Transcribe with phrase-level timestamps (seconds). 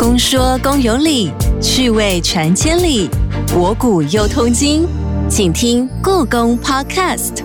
[0.00, 3.06] 公说公有理，趣味传千里，
[3.46, 4.88] 博古又通今，
[5.28, 7.44] 请听故宫 Podcast。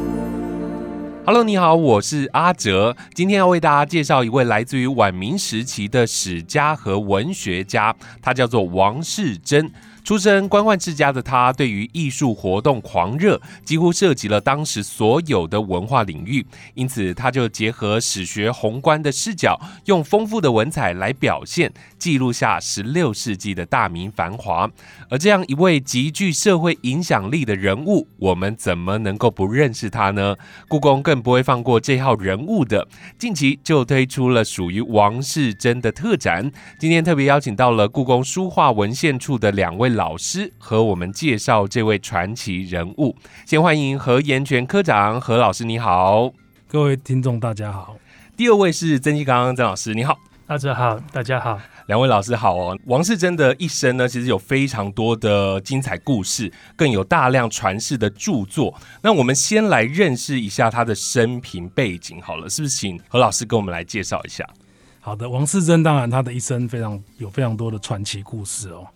[1.26, 2.96] Hello，你好，我是阿哲。
[3.14, 9.70] 今天要为大家介绍一位来自于晚明时期的史家和文学家，他叫做王世贞。
[10.06, 16.46] 出身官宦世家的他，对于艺术活动狂热，几乎涉及了当时所有的文化领域。
[16.76, 24.70] 因此，他就结合史学宏观的视角，用丰富的文采来表现，记录下十六世纪的大明繁华。
[25.10, 30.36] 而这样一位极具社会影响力的人物，我们怎么能够不认识他呢？
[30.68, 32.88] 故宫更不会放过这号人物的。
[33.18, 36.52] 近期就推出了属于王世贞的特展。
[36.78, 43.16] 今天特别邀请到了故宫书画文献处的两位老师，和我们介绍这位传奇人物。
[43.46, 46.32] 先欢迎何延全科长，何老师你好。
[46.68, 47.98] 各位听众，大家好。
[48.38, 50.18] 第二位是曾纪刚曾老师，你好。
[50.46, 51.60] 大家好，大家好。
[51.88, 52.78] 两位老师好哦。
[52.86, 58.74] 王世贞的一生呢，其实有非常多的精彩故事，更有大量传世的著作。
[59.02, 62.76] 那我们先来认识一下他的生平背景好了，是不是？
[62.76, 64.46] 请何老师跟我们来介绍一下。
[65.06, 68.88] 好的，王世贞当然他的一生非常有非常多的传奇故事哦。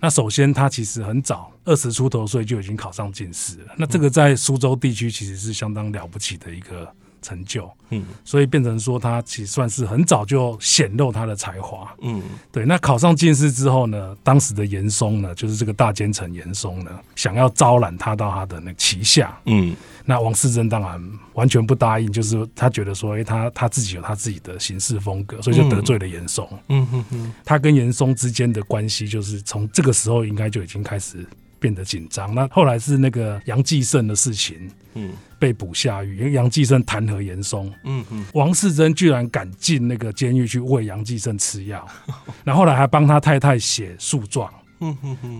[0.00, 3.74] 那首先他其实很早，二十出头岁就已经考上进士了。
[3.76, 6.90] 那这个在苏州地区其实是相当了不起的一个
[7.22, 11.94] 成就，嗯所以变成说他其实算是很早就显露他的才华。
[12.02, 19.38] 嗯对，那考上进士之后呢，当时的严嵩呢，就是这个大奸臣严嵩呢，想要招揽他到他的那旗下。
[19.46, 19.74] 嗯
[20.04, 20.98] 那王世贞当然
[21.34, 26.48] 完全不答应，就是他觉得说，诶，他他自己有他自己的行事风格，所以就得罪了严嵩。
[26.68, 31.26] 嗯哼哼他跟严嵩之间的关系，就是从这个时候应该就已经开始
[31.58, 32.34] 变得紧张。
[32.34, 41.86] 那后来是那个杨继盛的事情嗯被捕下狱，因为杨继盛弹劾严嵩，嗯嗯王世贞居然敢进那个监狱去喂杨继盛吃药，
[42.44, 44.52] 然后后来还帮他太太写诉状。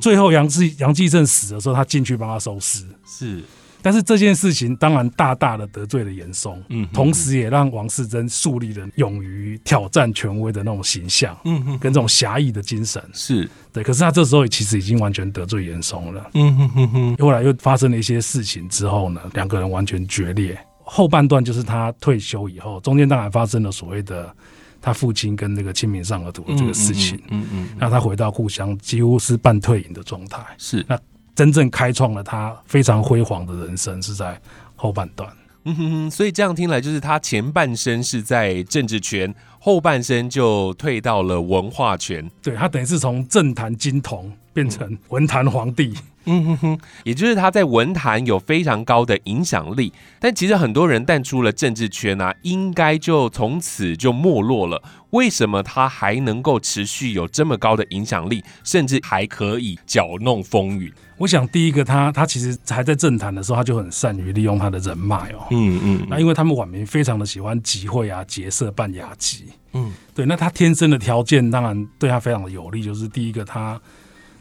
[0.01, 2.85] 最后杨继杨继盛死的时候，他进去帮他收尸。
[3.07, 3.43] 是
[3.89, 13.03] 但是这件事情当然大大的得罪了严嵩，嗯哼同时也让王世贞树立了勇于挑战权威的那种形象，嗯哼跟这种侠义的精神。
[13.15, 16.31] 是对，可是他这时候其实已经完全得罪严嵩了。
[16.35, 20.59] 嗯哼哼哼后来又发生了一些事情之后呢，两个人完全决裂。
[20.85, 24.31] 后半段就是他退休以后，中间当然发生了所谓的
[24.83, 27.19] 他父亲跟那个清明上河图的这个事情。
[27.31, 30.45] 嗯嗯那他回到故乡，几乎是半退隐的状态。
[30.59, 30.85] 是
[31.39, 34.37] 真正开创了他非常辉煌的人生是在
[34.75, 35.31] 后半段。
[35.67, 42.29] 嗯哼哼，所以这样听来，就是他前半生是在政治圈，后半生就退到了文化圈。
[42.43, 45.95] 对他等于是从政坛金童变成文坛皇帝。
[45.95, 46.03] 嗯
[46.45, 54.83] 哼哼，也就是他在文坛有非常高的影响力，但其实很多人淡出了政治圈啊，应该就从此就没落了。
[55.11, 60.93] 为什么他还能够持续有这么高的影响力，甚至还可以搅弄风云？
[61.17, 65.47] 我想第一个他他其实还在政坛的时候，他就很善于利用他的人脉哦。
[65.51, 73.81] 嗯嗯那因为他们晚民非常的喜欢集会啊、结社、办雅集，嗯对，那他天生的条件当然对他非常的有利，就是第一个他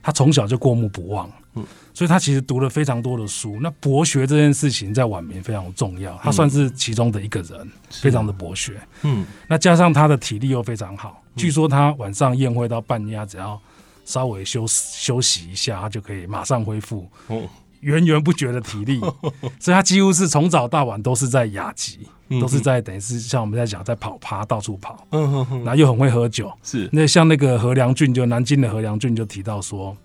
[0.03, 1.65] 他从小就过目不忘，嗯。
[1.93, 3.57] 所以他其实读了非常多的书。
[3.59, 8.79] 那博学这件事情在晚明非常重要，他算是其中的一个人，非常的博学。
[9.01, 9.25] 嗯。
[9.47, 13.59] 那加上他的体力又非常好，据说他晚上宴会到半夜，只要
[14.05, 17.41] 稍微休休息一下，他就可以马上恢复哦。
[17.81, 18.99] 源源不绝的体力，
[19.59, 26.51] 所以他几乎是从早到晚都是在雅集，嗯都是在等于是像我们在讲在跑趴到处跑，嗯哼哼，然后又很会喝酒。
[26.63, 26.89] 是。
[26.91, 29.95] 那像那个何良俊，就南京的何良俊就提到说，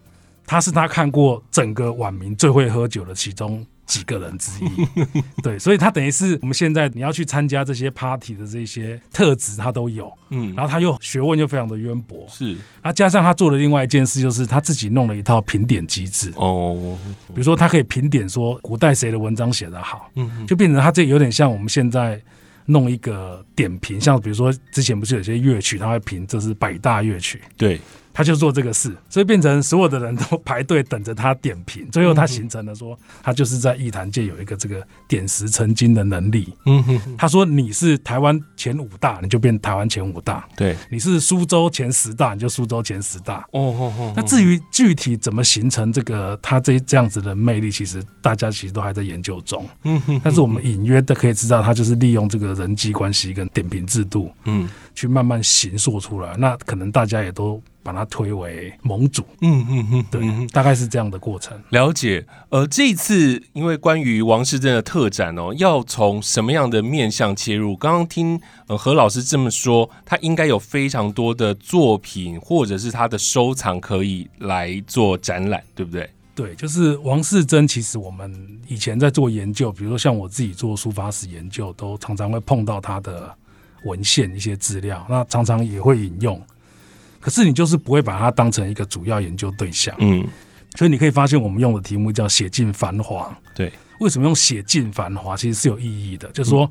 [0.47, 4.87] 他是他看过整个晚明最会喝酒的其中几个人之一。
[5.43, 10.13] 对，所以他等于是我们现在你要去参加这些 party 的这些特质，他都有。
[10.31, 10.55] 嗯。
[10.55, 12.57] 然后他又学问又非常的渊博，是。
[12.81, 16.33] 啊，加上他做的另外一件事，就是他自己弄了一套评点机制。
[16.37, 16.97] 哦，
[17.29, 20.47] 比如说，他可以评点说古代谁的文章写得好，嗯。
[20.47, 22.21] 就变成他这有点像我们现在
[22.67, 27.81] 弄一个点评，像比如说之前不是有些乐曲，他会评这是百大乐曲，对，
[28.13, 36.53] 他就做这个事，所以变成所有的人都排队等着他点评，最后他形成了说他就是在艺坛界有一个这个点石成金的能力。
[36.67, 43.39] 嗯哼哼，他说你是台湾前五大，你就变台湾前五大；对，你是苏州前十大，你就苏州前十大。
[43.53, 49.67] 哦哦哦，那至于具体怎么形成这个他这这样子的魅力，其实大家其实都还在研究中。
[49.85, 56.37] 嗯哼，但是我们隐约的可以知道，他就是利用这个人际关系跟点评制度，嗯去慢慢形塑出来。
[56.37, 59.25] 那可能大家也都把它推为盟主。
[59.41, 61.61] 嗯嗯嗯，对，嗯大概是这样的过程。
[61.71, 62.25] 了解。
[62.51, 67.77] 呃，这一次因为关于王世贞的特展哦，要从什么样的面向切入？
[67.77, 76.09] 刚刚听呃何老师这么说，他应该有非常多的作品或者是他的收藏可以来做展览，对不对？
[76.35, 77.69] 对，就是王世贞。
[77.69, 83.31] 其实我们以前在做研究，比如说像我自己做书法史研究，都常常会碰到他的
[83.85, 86.41] 文献一些资料，那常常也会引用。
[87.23, 90.27] 可是你就是不会把它当成一个主要研究对象，嗯，
[90.75, 93.35] 所以你可以发现我们用的题目叫“写尽繁华”。
[93.55, 95.37] 对，为什么用“写尽繁华”？
[95.39, 96.69] 其实是有意义的，就是说，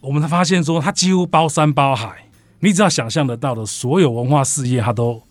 [0.00, 2.26] 我们才发现说，它几乎包山包海，
[2.60, 5.22] 你只要想象得到的所有文化事业，它都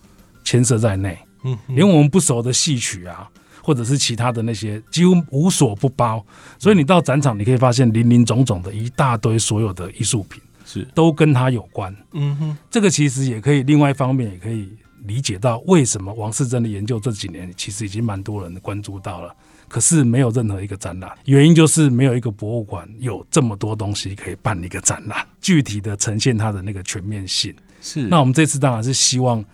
[0.44, 1.18] 牵涉在内。
[1.44, 3.27] 嗯，连我们不熟的戏曲啊，
[3.63, 6.24] 或者是其他的那些，几乎无所不包。
[6.59, 11.95] 所以你到展场，你可以发现林林总总的一大堆所有的艺术品，是，都跟他有关。
[12.12, 14.69] 嗯哼，这个其实也可以，另外一方面也可以
[15.03, 19.33] 理解到为什么王世贞的研究这几年其实已经蛮多人关注到了，
[19.67, 27.53] 可是没有任何一个展览，原因就是没有一个博物馆有这么多东西可以办一个展览，具体的呈现它的那个全面性。
[27.81, 28.01] 是。
[28.07, 29.45] 那我们这次当然是希望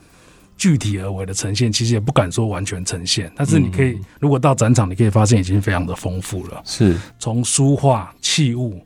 [0.56, 8.80] 具体而为的呈现，其实也不敢说完全呈现，但是你可以，如果到展场，你可以发现已经非常的丰富了，是，从书画、器物、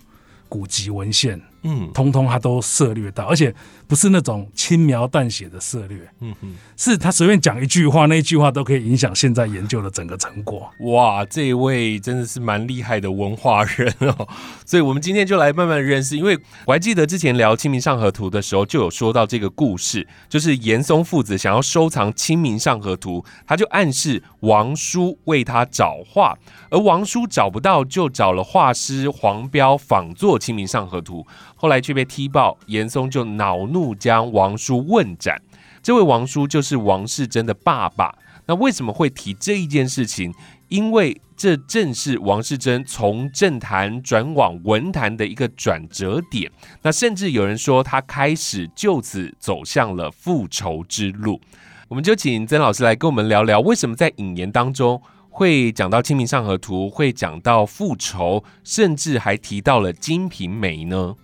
[0.48, 3.54] 古籍文献，嗯通通他都涉略到，而且
[3.88, 6.56] 不是那种轻描淡写的涉略，嗯哼。
[6.78, 10.70] 是他随便讲一句话，那一句话都可以影响现在研究的整个成果。
[10.82, 14.28] 哇，这一位真的是蛮厉害的文化人哦，
[14.66, 16.16] 所以我们今天就来慢慢认识。
[16.16, 26.38] 因为我还记得之前聊《清明上河图》的时候，就有说到这个故事，就是严嵩父子想要收藏《清明上河图》，他就暗示王叔为他找画，
[26.70, 31.22] 而王叔找不到，就找了画师黄彪仿作《清明上河图》，
[31.56, 35.42] 后来却被踢爆，严嵩就恼怒将王叔问斩。
[35.82, 38.16] 这位王叔就是王世贞的爸爸。
[38.48, 40.32] 那为什么会提这一件事情？
[40.68, 46.52] 因为这正是王世贞从政坛转往文坛的一个转折点。
[46.82, 51.40] 那甚至有人说，他开始就此走向了复仇之路。
[51.88, 61.16] 我们就请曾老师来跟我们聊聊，为什么在引言当中会讲到《清明上河图》，会讲到复仇，甚至还提到了《金瓶梅》呢？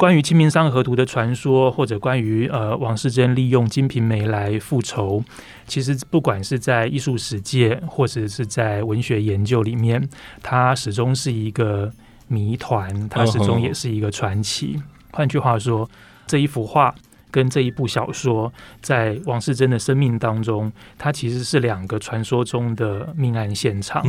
[0.00, 5.22] 关于《清明上河图》的传说，或者关于呃王世贞利用《金瓶梅》来复仇，
[5.66, 10.08] 其实不管是在艺术史界，或者是在文学研究里面，
[10.42, 11.92] 它始终是一个
[12.28, 14.82] 谜团，它始终也是一个传奇。
[15.10, 15.86] 换句话说，
[16.26, 16.94] 这一幅画
[17.30, 24.04] 跟这一部小说，在王世贞的生命当中，它其实是两个传说中的命案现场。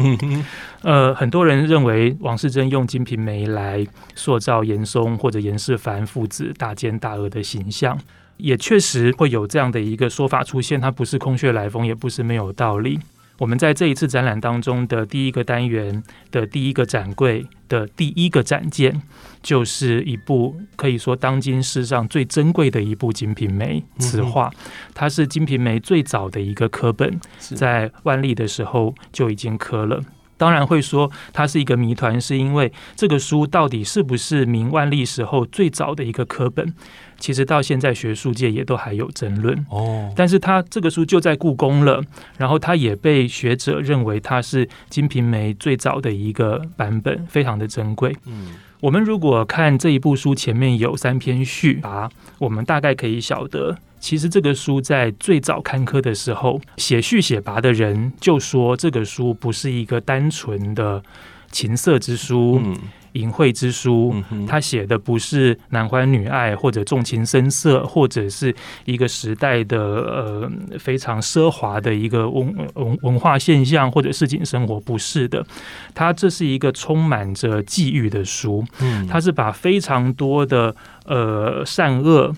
[0.82, 3.86] 呃，很多人认为王世贞用《金瓶梅》来
[4.16, 7.98] 塑造严嵩或者严世蕃父子大奸大恶的形象，
[8.38, 10.80] 也确实会有这样的一个说法出现。
[10.82, 13.00] 它不是空穴来风，也不是没有道理。
[13.42, 19.02] 我们在这一次展览当中的第一个单元的第一个展柜的第一个展件，
[19.42, 24.52] 就是一部可以说当今世上最珍贵的一部《金瓶梅》词画，
[24.94, 30.04] 它是《金瓶梅》最早的一个刻本，在万历的时候就已经刻了。
[30.42, 36.74] 当然会说它是一个谜团，是因为这个书到底是不是明万历时候最早的一个课本？
[37.20, 40.12] 其实到现在学术界也都还有争论哦。
[40.16, 42.02] 但是它这个书就在故宫了，
[42.40, 48.12] 然后它也被学者认为它是《金瓶梅》最早的一个版本，非常的珍贵。
[48.26, 61.04] 嗯，我们如果看这一部书前面有三篇序啊，我们大概可以晓得，其实这个书在最早刊刻的时候，写序写拔的人就说这个书不是一个单纯的
[61.52, 62.60] 情色之书。
[62.66, 62.76] 嗯
[63.14, 64.16] 淫秽之书，
[64.48, 68.54] 他写的不是男欢女爱或者重情深色，或者是
[68.86, 75.46] 一个时代的呃非常奢华的一个文文文化现象或者市井生活，不是的。
[75.94, 80.76] 他这是一个充满着际遇的书，嗯，他是把非常多的
[81.06, 82.34] 呃善恶、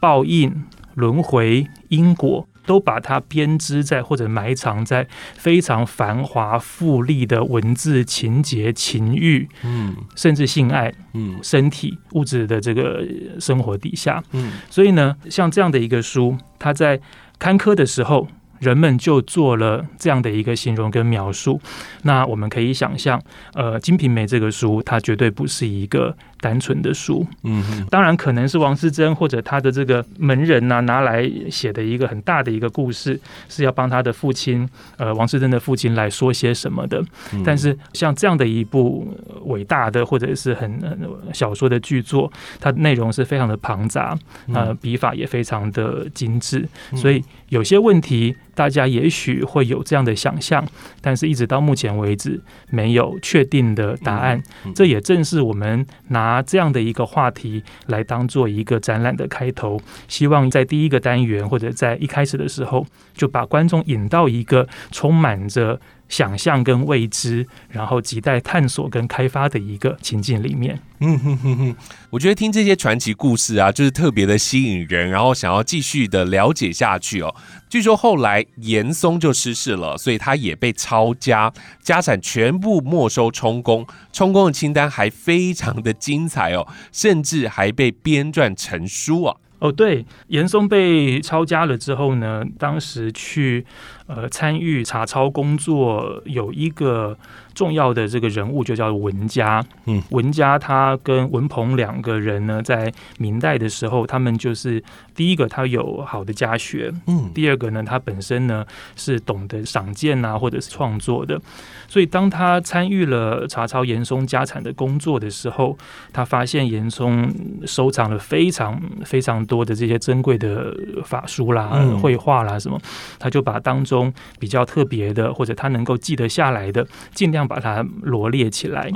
[0.00, 2.46] 报应、轮回、因果。
[2.68, 13.02] 都把它编织在或者埋藏在非常繁华富丽的文字情节、情欲，嗯，甚至性爱，嗯，身体物质的这个
[13.40, 17.00] 生活底下，嗯，所以呢，像这样的一个书，它在
[17.38, 21.58] 刊刻的时候，人们就做了这样的一个形容跟描述。
[22.02, 23.18] 那我们可以想象，
[23.54, 27.26] 呃，《金瓶梅》这个书，它绝对不是一个单纯的书。
[27.44, 37.02] 嗯，当然，可能是王世贞或者他的这个门人呐、拿来写的一个很大的一个故事，是要帮他的父亲，呃，王世贞的父亲来说些什么的。
[37.32, 40.96] 嗯但是像这样的一部呃伟大的或者是很呃
[41.32, 42.30] 小说的剧作，
[42.60, 44.16] 它内容是非常的庞杂，
[44.52, 50.64] 呃，笔法也非常的精致，所以有些问题大家也许会有这样的想象，
[51.00, 52.40] 但是一直到目前为止
[52.70, 54.42] 没有确定的答案。
[54.66, 70.80] 嗯这也正是我们拿拿这样的一个话题来当做一个展览的开头，希望在第一个单元或者在一开始的时候，就把观众引到一个充满着想象跟未知，然后亟待探索跟开发的一个情境里面。
[71.00, 71.76] 嗯哼哼哼，
[72.10, 77.32] 我觉得听这些传奇故事啊，就是特别的吸引人，然后想要继续的了解下去哦。
[77.68, 89.36] 据说后来严嵩就失势了，所以他也被抄家，家产全部没收充公，充公的清单还非常的精彩哦，甚至还被编撰成书啊。
[89.60, 93.64] 哦，对，严嵩被抄家了之后呢，当时去
[94.06, 97.18] 呃参与查抄工作有一个
[97.58, 99.64] 重要的这个人物，就叫文家。
[99.86, 104.80] 嗯，文家他跟文鹏两个人呢，在明代的时候，他们就是
[105.12, 107.32] 第一个他有好的家学，嗯。
[107.34, 111.40] 第二个呢，他本身呢是懂得赏鉴啊，或者是创作的，
[111.88, 115.76] 所以当他参与了查抄严嵩家产的工作的时候，
[116.12, 117.34] 他发现严嵩
[117.66, 120.72] 收藏了非常非常多的这些珍贵的
[121.04, 121.98] 法书啦、嗯。
[121.98, 122.78] 绘画啦什么，
[123.18, 128.90] 他就把当中比较特别的或者他能够记得下来的，尽量把它罗列起来。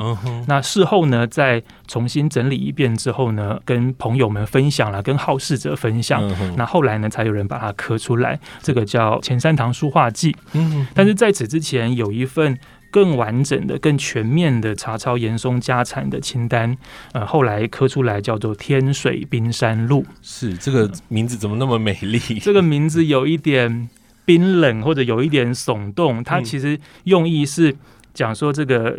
[0.46, 6.22] 那事后呢，再重新整理一遍之后呢，跟朋友们分享了，跟好事者分享。
[6.56, 10.32] 那后来呢，才有人把它刻出来，这个叫《前三堂书画记》。
[10.52, 12.58] 嗯但是在此之前，有一份
[12.90, 16.76] 更完整的、更全面的查抄严嵩家产的清单，
[17.12, 20.02] 呃，后来刻出来叫做《天水冰山录》。
[20.20, 22.18] 是这个名字怎么那么美丽？
[22.40, 23.88] 这个名字有一点
[24.26, 27.76] 冰冷，或者有一点耸动，它嗯其实用意是。
[28.14, 28.90] 讲说这个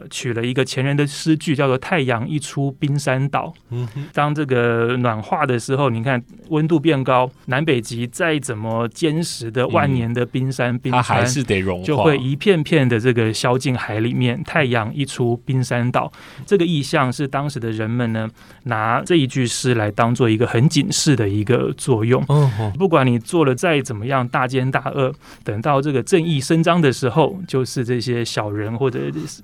[0.00, 3.52] 呃取了一个前人的诗句，叫做“太阳一出冰山倒”。
[3.70, 14.42] 嗯哼，当这个暖化的时候，你看温度变高，南北极再怎么坚实的万年的冰山、冰它还，是得融化，就会一片片的这个消进海里面。
[14.44, 16.10] 太阳一出，冰山倒。
[16.46, 18.28] 这个意象是当时的人们呢，
[18.64, 22.22] 拿这一句诗来当做一个很警示的一个作用。
[22.28, 25.12] 嗯哼，不管你做了再怎么样大奸大恶，
[25.44, 29.00] 等到这个正义伸张的时候，就是这些小人或者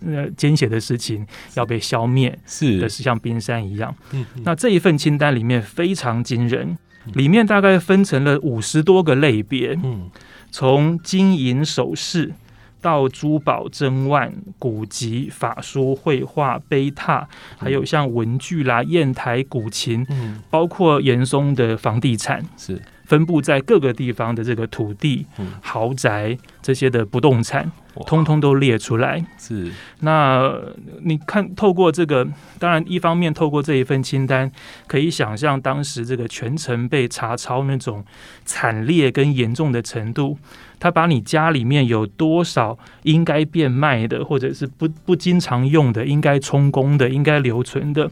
[0.07, 2.81] 呃奸邪的事情要被消灭是。
[2.81, 3.95] 的，是像冰山一样。
[4.13, 6.77] 嗯那这一份清单里面非常惊人，
[7.15, 10.11] 里面大概分成了五十多个类别，嗯。
[10.51, 12.33] 从金银首饰
[12.81, 22.43] 到珠宝珍玩、古籍、法书、绘画、碑拓，还有像文具啦、砚台、古琴，嗯，包括严嵩的房地产。
[22.57, 27.73] 是分布在各个地方的这个土地嗯、豪宅这些的不动产，
[28.07, 29.25] 通通都列出来。
[29.39, 34.53] 是那呃你看，透过这个，当然一方面透过这一份清单，
[34.87, 38.05] 可以想象当时这个全城被查抄那种
[38.45, 40.37] 惨烈跟严重的程度。
[40.81, 48.09] 他把你家里面有多少应该变卖的，或者是不不经常用的、应该充公的、应该留存的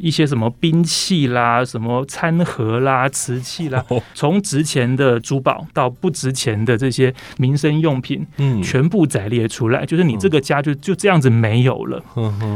[0.00, 4.02] 一些什么兵器啦、什么餐盒啦、瓷器啦， 哦。
[4.14, 8.62] 从值钱的珠宝到不值钱的这些民生用品，嗯。
[8.62, 12.02] 全部载列出来，就是你这个家就就这样子没有了，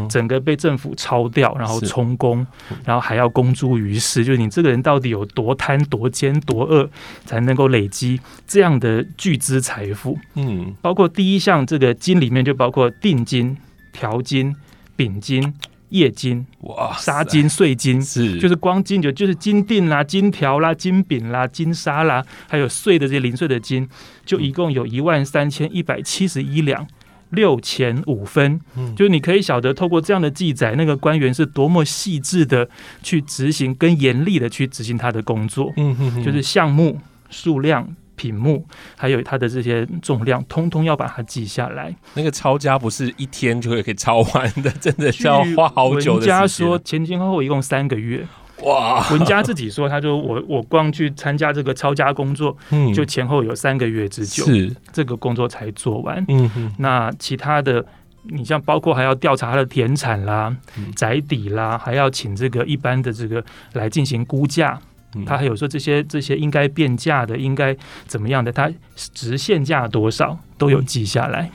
[0.09, 2.47] 整个被政府抄掉，然后充公，
[2.85, 6.89] 然后还要公诸于世，就是你这个人到底有多贪、多奸、多恶，
[7.25, 10.19] 才能够累积这样的巨资财富？
[10.35, 10.75] 嗯。
[10.81, 13.57] 包括第一项这个金里面就包括定金、
[13.93, 14.55] 条金、
[14.97, 15.55] 丙金、
[15.91, 18.01] 叶金、哇纱金、碎金。
[18.03, 23.89] 是就是光金就就是金锭啦、金条啦、金饼啦、金沙啦，还有碎的这些零碎的金，
[24.25, 26.87] 就一共有一万三千一百七十一两。
[27.31, 32.69] 六钱五分，嗯就是你可以晓得，透过这样的记载，那个官员是多么细致的
[33.03, 37.01] 去执行，跟严厉的去执行他的工作，嗯就是项目、
[37.31, 38.67] 数量、品目，
[38.97, 41.95] 还有它的这些重量，通通要把它记下来。
[42.15, 46.35] 那个抄家不是一天就可以抄完的， 真的需要花好久的时间。
[46.35, 48.27] 文家说前前后后一共三个月，
[48.63, 56.25] 哇，文家自己说，他说我我光去参加这个抄家工作，嗯就前后有三个月之久，是这个工作才做完。
[56.29, 57.85] 嗯哼那其他的，
[58.23, 64.81] 你像包括还要调查他的田产啦、嗯宅邸啦，还要请这个一般的这个来进行估价。
[65.15, 65.25] 嗯。
[65.25, 71.51] 他还有说这些这些应该变价的，应该怎么样的，它直线价多少都有记下来。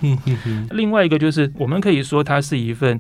[0.71, 2.99] 另外一个就是，我们可以说它是一份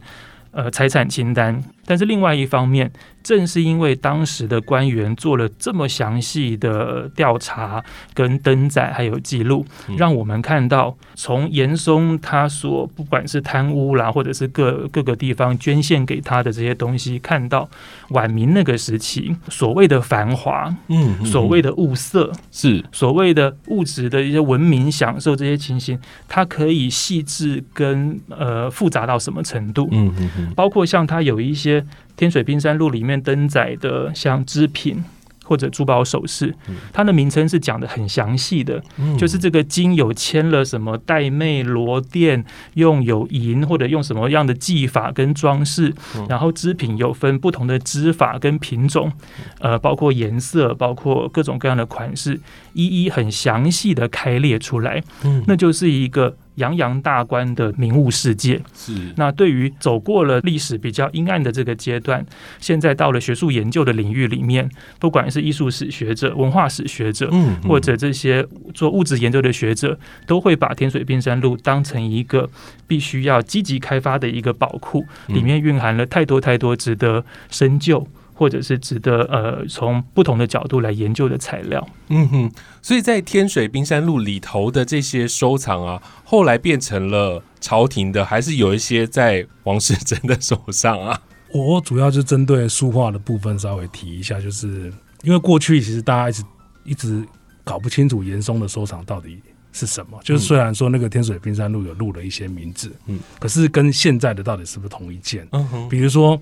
[0.51, 2.91] 呃财产清单，但是另外一方面，
[3.23, 9.65] 正是因为当时的官员做了这么详细的调查、跟登载还有记录，
[9.97, 17.67] 让我们看到从严嵩他所不管是贪污啦，或者是各各个地方捐献给他的这些东西，看到
[18.09, 22.85] 晚明那个时期所谓的繁华，嗯，所谓的物色，是。
[22.91, 29.89] 所谓的物质的一些文明享受这些情形，它可以细致跟呃复杂到什么程度？
[29.91, 31.78] 嗯嗯嗯，包括像他有一些
[32.15, 35.03] 天水冰山录里面登载的，像织品
[35.45, 36.53] 或者珠宝首饰，
[36.93, 38.79] 它的名称是讲的很详细的，
[39.17, 42.43] 就是这个金有签了什么带妹罗钿，
[42.75, 45.91] 用有银或者用什么样的技法跟装饰，
[46.27, 49.11] 然后织品有分不同的织法跟品种，
[49.59, 52.39] 呃，包括颜色，包括各种各样的款式，
[52.73, 55.43] 一一很详细的开列出来，嗯。
[55.47, 58.61] 那就是一个洋洋大观的名物世界。
[58.75, 62.23] 是那对于走过了历史比较阴暗的这个阶段，
[62.59, 69.97] 现在到了学术研究的领域里面，不管是艺术史学者、文化史学者，嗯或者这些做物质研究的学者，
[70.27, 72.49] 都会把天水冰山路当成一个
[72.87, 78.05] 必须要积极开发的一个宝库，嗯里面蕴含了太多太多值得深究。
[78.39, 91.21] 或者是值得呃从不同的角度来研究的材料，嗯哼，所以在天水冰山路里头的这些收藏啊，后来变成了朝廷的，还是有一些在王世贞的手上啊？
[91.51, 94.89] 我主要就针对书画的部分稍微提一下，就是
[95.23, 96.43] 因为过去其实大家一直
[96.85, 97.25] 一直
[97.65, 99.41] 搞不清楚严嵩的收藏到底
[99.73, 100.17] 是什么。
[100.23, 105.45] 就是虽然说那个天水冰山路有录了一些名字，嗯嗯，可是跟现在的到底是不是同一件？
[105.51, 106.41] 嗯哼，比如说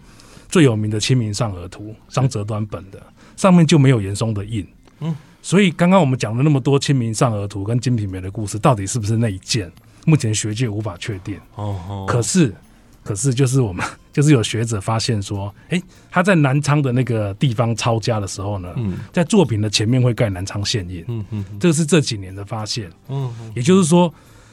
[0.50, 3.01] 最有名的《清明上河图》，张择端本的
[3.36, 4.62] 上面就没有严嵩的印，
[5.01, 9.72] 嗯嗯，所以刚刚我们讲了那么多《清明上河图》跟《金瓶梅》的故事，到底是不是那一件？
[10.06, 11.38] 目前学界无法确定。
[11.56, 12.54] 哦哦，可是，
[13.04, 22.89] 可是就是我们 就是有学者发现说，诶，他在南昌的那个地方抄家的时候呢，嗯在作品的前面会盖南昌县印，嗯嗯这个是这几年的发现。
[23.10, 24.12] 嗯也就是说，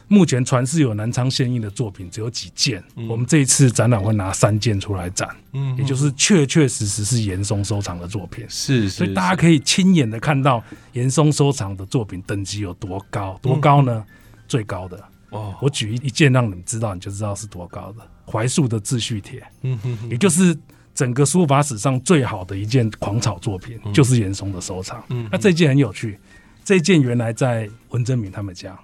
[0.09, 8.45] 目前传世有南昌现印的作品只有几件，我们这一次展览会拿三件出来展，嗯也就是确确实实是严嵩收藏的作品。
[8.49, 14.05] 是，所以大家可以亲眼的看到严嵩收藏的作品等级有多高，多高呢？
[14.47, 18.07] 最高的，哦，我举一一件让你们知道，你就知道是多高的。
[18.27, 20.57] 怀素的秩序帖，嗯哼也就是
[20.95, 25.03] 整个书法史上最好的一件狂草作品，就是严嵩的收藏。
[25.09, 26.19] 嗯那这件很有趣，
[26.65, 28.79] 这件原来在文征明他们家，嗯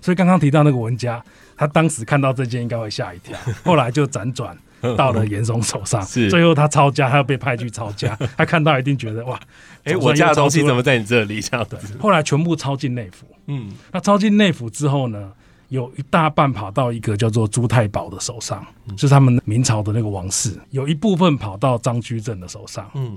[0.00, 1.22] 所以刚刚提到那个文家，
[1.56, 4.56] 他当时看到这件应该会吓一跳， 后来就辗转。
[4.96, 6.28] 到了严嵩手上， 是。
[6.28, 9.38] 最后他抄家，他要被派去抄家， 他看到一定觉得哇，
[9.84, 11.40] 哎，我家的东西怎么在你这里？
[11.40, 13.24] 这样子，后来全部抄进内府。
[13.46, 13.70] 嗯。
[13.92, 15.30] 那抄进内府之后呢，
[15.68, 23.16] 有一大半跑到一个叫做朱太保的手上，就是他们明朝的那个王室；有一部分跑到张居正的手上，嗯。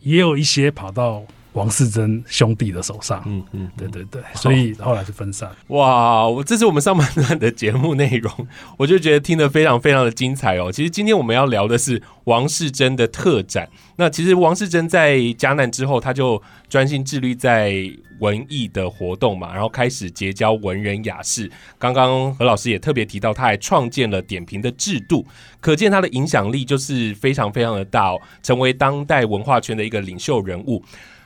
[0.00, 3.22] 也有一些跑到王世贞兄弟的手上。
[3.26, 5.50] 嗯嗯，对对对，所以后来就分散。
[5.68, 8.32] 哇，我这是我们上半段的节目内容，
[8.78, 10.70] 我就觉得听得非常非常的精彩哦。
[10.72, 13.68] 其实今天我们要聊的是王世贞的特展。
[13.96, 17.74] 那其实王世贞在加难之后，他就专心致力在
[18.20, 21.50] 文艺的活动嘛，然后开始结交文人雅士。
[21.78, 25.26] 刚刚何老师也特别提到，他还创建了点评的制度，
[25.60, 30.82] 可见他的影响力就是非常非常的大哦，成为当代文化圈的一个领袖人物。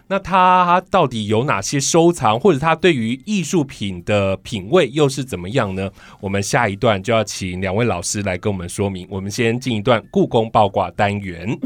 [0.08, 5.90] 那他到底有哪些收藏，或者他对于艺术品的品味又是怎么样呢？
[6.20, 9.04] 我们下一段就要请两位老师来跟我们说明。
[9.10, 11.58] 我们先进一段故宫八卦单元。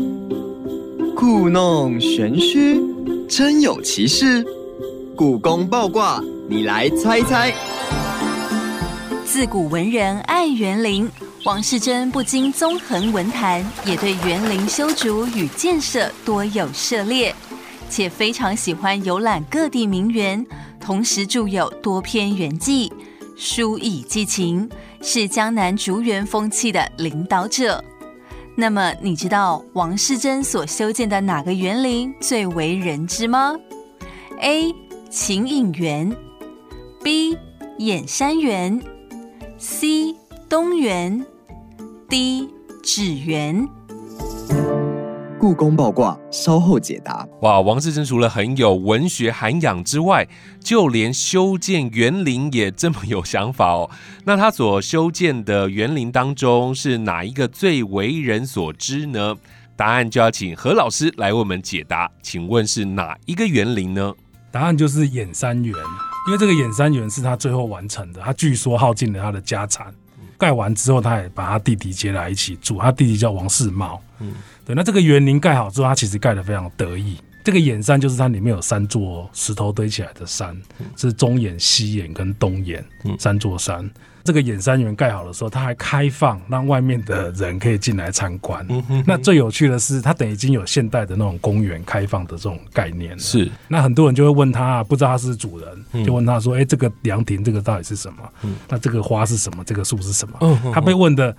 [1.14, 2.80] 故弄玄虚，
[3.28, 4.42] 真有其事。
[5.14, 7.52] 故宫爆卦，你来猜猜。
[9.26, 11.06] 自古文人爱园林，
[11.44, 17.34] 王世贞不经纵横文坛，也对园林修筑与建设多有涉猎，
[17.90, 20.46] 且非常喜欢游览各地名园，
[20.80, 22.90] 同时著有多篇园记，
[23.36, 24.70] 书以寄情，
[25.02, 27.84] 是江南竹园风气的领导者。
[28.56, 33.54] 那么，你知道王世贞所修建的哪个园林最为人知吗
[34.40, 34.74] ？A.
[35.10, 36.14] 秦隐园
[37.02, 37.36] ，B.
[37.78, 38.80] 燕山园
[39.58, 40.14] ，C.
[40.48, 41.26] 东园
[42.08, 42.48] ，D.
[42.82, 43.68] 纸园。
[45.40, 47.26] 故宫爆卦，稍后解答。
[47.40, 50.28] 哇，王世贞除了很有文学涵养之外，
[50.62, 53.90] 就连修建园林也这么有想法哦。
[54.26, 59.34] 那他所修建的园林当中，是哪一个最为人所知呢？
[59.76, 62.10] 答案就要请何老师来为我们解答。
[62.22, 64.12] 请问是哪一个园林呢？
[64.50, 65.74] 答案就是燕山园，
[66.26, 69.86] 因为这个燕山园是他最后完成的，他据说耗尽了他的家产，
[70.36, 74.02] 盖完之后，他也把他弟弟接来一起住，他弟弟叫王世茂。
[74.22, 74.34] 嗯，
[74.70, 77.16] 对，那这个园林盖好之后，它其实盖得非常得意。
[77.42, 80.56] 这个眼山就是它里面有三座石头堆起来的山，
[80.96, 82.84] 是中眼、西眼跟东眼
[83.18, 83.90] 三座山。
[84.22, 88.64] 这个眼山园盖好的时候，它还开放让外面的人可以进来参观。
[89.04, 93.18] 那最有趣的是，它等于已经有现代的那种公园开放的这种概念了。
[93.18, 98.30] 是，那很多人就会问他，不知道他是主人，就问他说：“哎，这个凉亭这个到底是什么？
[98.68, 99.64] 那这个花是什么？
[99.64, 100.38] 这个树是什么？”
[100.72, 101.34] 他被问的。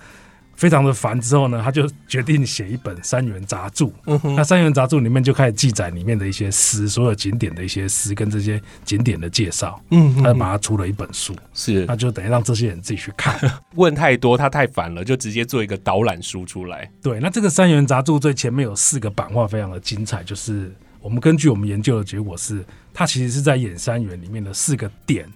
[0.62, 3.86] 非常的烦之后呢，他就决定写一本《三元杂著》。
[4.06, 9.82] 那《三元杂著》里面就开始记载里面的一些诗，所有景点的一些诗跟这些景点的介绍。
[9.90, 11.34] 嗯，他就把它出了一本书。
[11.52, 13.36] 是，那就等于让这些人自己去看。
[13.74, 16.88] 问太多，他太烦了，就直接做一个导览书出来。
[17.02, 20.22] 对，那这个《三元杂著》最前面有四个版画，非常的精彩。
[20.22, 25.28] 就是我们根据我们研究的结果是，它其实是在演三元里面的四个点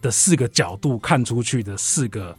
[0.00, 2.36] 的四个角度看出去的四个。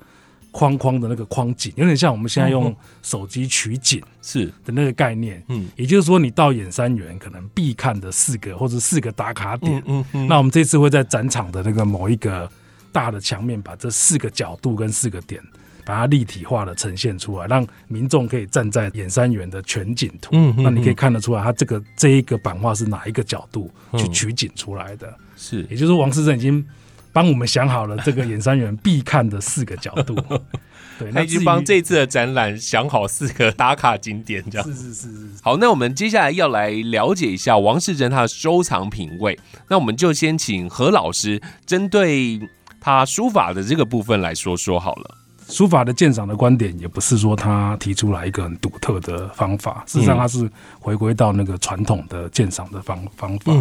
[0.51, 5.43] 框框的那个框景，有点像我们现在用手机取景是的那个概念。
[5.47, 9.81] 嗯，也就是说，你到演山园可能必看的四个或者四个打卡点。
[9.85, 10.27] 嗯嗯。
[10.27, 12.49] 那我们这次会在展场的那个某一个
[12.91, 15.39] 大的墙面，把这四个角度跟四个点，
[15.85, 20.31] 把它立体化的呈现出来，让民众可以站在演山园的全景图。
[20.33, 20.63] 嗯嗯。
[20.63, 25.15] 那你可以看得出来，它这个这一个版画是哪一个角度去取景出来的？
[25.37, 26.65] 是，也就是王世正已经。
[27.11, 30.15] 帮我们想好了这个演山园必看的四个角度，
[30.99, 35.29] 对，他已经帮这次的展览想好四个打卡景点，这样是是是是。
[35.41, 42.39] 好，那我们接下来要来了解一下王世贞他的收藏品味，那我们就先请何老师针对
[42.79, 45.18] 他书法的这个部分来说说好了。
[45.49, 53.51] 书法的鉴赏的观点，也不是说他提出来一个很独特的方法，事实上他是回归到那个传统的鉴赏的方方法，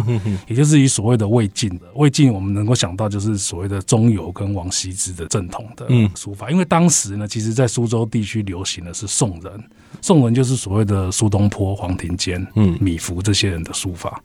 [0.47, 9.63] 也就是以所谓的魏晋的魏晋，我们能够想到就是所谓的中游跟王羲之的正统的书法，因为当时呢，其实在苏州地区流行的是宋人，
[9.99, 12.45] 宋人就是所谓的苏东坡、黄庭坚、
[12.79, 14.21] 米芾这些人的书法。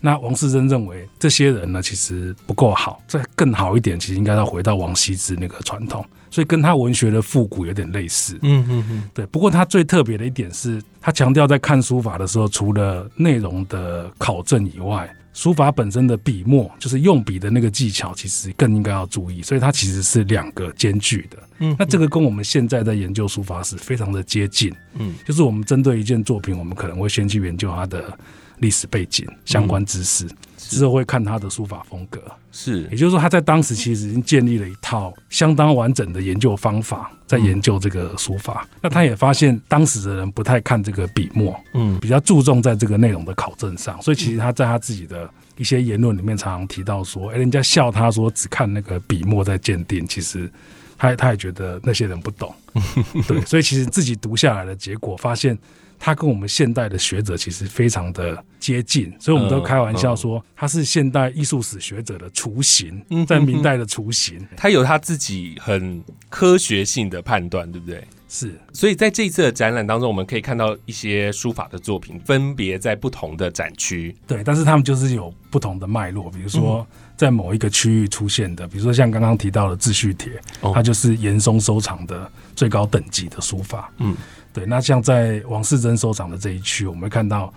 [0.00, 8.38] 那王世贞认为这些人呢，其实不够好，再更好一点，其实应该要回到王羲之那个传统，所以跟他文学的复古有点类似。
[8.42, 9.26] 嗯嗯嗯，对。
[9.26, 19.42] 不过他最特别的一点是，他强调在看书法的时候，除了内容的考证以外，书法本身的笔墨，就是用笔的那个技巧，其实更应该要注意。
[19.42, 21.38] 所以它其实是两个兼具的。
[21.58, 24.72] 嗯，那这个跟我们现在在研究书法史非常的接近。
[24.94, 28.16] 嗯，就是我们针对一件作品，我们可能会先去研究它的。
[28.60, 32.20] 历史背景相关知识之后会看他的书法风格，
[32.52, 38.68] 是，也就是说他在当时其实已经建立了一套相当完整的研究方法，在研究这个书法。
[38.82, 44.00] 那他也发现当时的人不太看这个笔墨，嗯，比较注重在这个内容的考证上。
[44.02, 50.50] 所以其实他在他自己的一些言论里面常常提到说，哎，人家笑他说只看那个笔墨在鉴定，其实
[50.98, 52.54] 他他也觉得那些人不懂，
[53.26, 55.56] 对，所以其实自己读下来的结果发现。
[55.98, 64.46] 他跟我们现代的学者其实非常的接近，所以我们都开玩笑说他是现代艺术史学者的雏形，在明代的雏形。
[64.56, 68.02] 他有他自己很科学性的判断，对不对？
[68.28, 68.54] 是。
[68.72, 74.14] 所以在这一次的展览当中，我们可以看到一些书法的作品，分别在不同的展区。
[74.26, 80.32] 对，但是他们就是有不同的脉络，比如说在某一个区域出现的，比如说像刚刚提到的《秩序帖》，
[80.74, 83.90] 它就是严嵩收藏的最高等级的书法。
[83.98, 84.14] 嗯。
[84.58, 87.52] 对，那像在王世贞收藏的这一区，我们会看到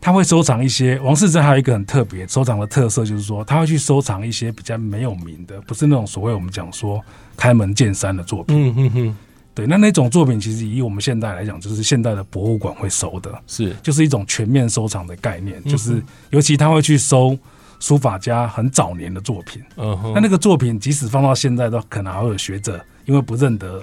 [0.00, 7.02] 他会收藏一些王世贞还有一个很特别收藏的特色，就是说他会去收藏一些比较没有名的，不是那种所谓我们讲说
[7.36, 8.56] 开门见山的作品。
[8.56, 9.16] 嗯嗯嗯。
[9.52, 17.36] 对，那那种作品其实以我们现代来讲，就是现代的博物馆会收的，是就是一种全面收藏的概念，就是尤其他会去收
[17.80, 19.60] 书法家很早年的作品。
[19.76, 20.12] 嗯哼。
[20.14, 23.82] 那那个作品即使放到现在，都可能还会有学者因为不认得。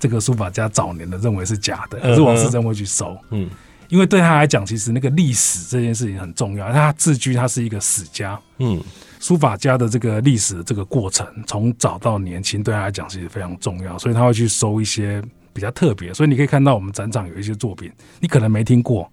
[0.00, 3.48] 这个书法家早年的认为是假的，可是王世贞会去收，嗯，
[3.88, 6.72] 因为对他来讲，其实那个历史这件事情很重要。
[6.72, 8.82] 他自居，他是一个史家，嗯，
[9.20, 16.12] 书法家的这个历史的这个过程，从早到年轻，对他来讲其实非常重要，所以他会去收一些比较特别。
[16.14, 19.10] 所以你可以看到我们展场有一些作品，你可能没听过。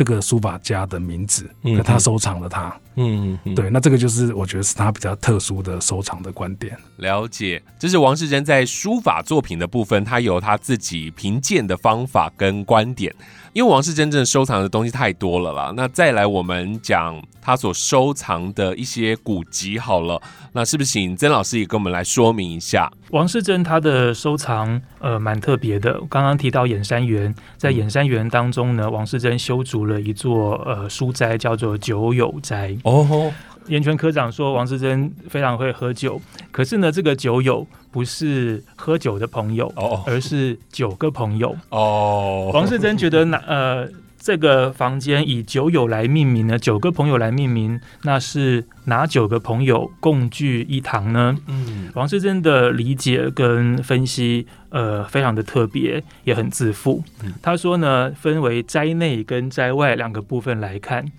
[0.00, 6.74] 这个书法家的名字，可他收藏了他，嗯，对，那这个就是我觉得是他比较特殊的收藏的观点。
[6.96, 13.14] 了解，这是王世贞在书法作品的部分，他有他自己评鉴的方法跟观点。
[13.52, 20.20] 因为王世真正收藏的东西太多了啦，那再来我们讲他所收藏的一些古籍好了，
[20.52, 22.90] 那是不是请曾老师也跟我们来说明一下？
[23.10, 32.76] 王世贞他的收藏呃蛮特别的，刚刚提到眼山园，在眼山园当中呢，王世贞修筑了一座呃书斋，叫做九友斋。
[32.84, 33.32] 哦。
[33.70, 36.20] 严泉科长说，王世珍非常会喝酒，
[36.52, 41.56] 可可是呢，这个酒友不是喝酒的朋友，哦而是九个朋友。
[41.70, 46.58] 哦，王世珍觉得那呃这个房间以酒友来命名呢？
[46.58, 51.34] 九个朋友来命名，那是哪九个朋友共聚一堂呢？
[51.46, 57.02] 嗯王世贞的理解跟分析，呃，非常的特别，也很自负。
[57.24, 61.10] 嗯他说呢，分为斋内跟斋外两个部分来看，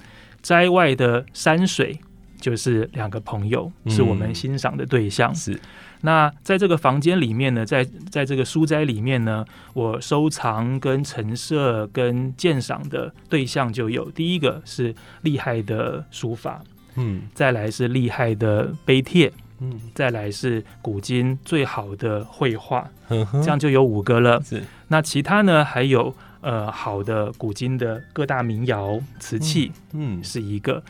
[0.44, 2.00] 斋外的山水
[2.42, 5.34] 就是两个朋友，嗯是我们欣赏的对象。
[5.34, 5.58] 是。
[6.04, 14.10] 那在这个房间里面呢，在在这个书斋里面呢，我收藏跟陈设跟鉴赏的对象就有。
[14.10, 16.60] 第一个是厉害的书法，
[16.96, 17.22] 嗯。
[17.36, 19.80] 再来是厉害的碑帖，嗯。
[19.94, 24.42] 再来是古今最好的绘画，这样就有五个了。
[24.42, 24.64] 是。
[24.88, 30.24] 那其他呢，还有呃好的古今的各大民谣瓷器嗯。
[30.24, 30.82] 是一个，